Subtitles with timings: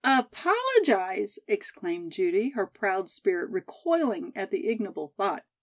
[0.03, 5.45] "Apologize!" exclaimed Judy, her proud spirit recoiling at the ignoble thought.